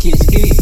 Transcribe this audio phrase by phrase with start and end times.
[0.00, 0.59] Get skitty.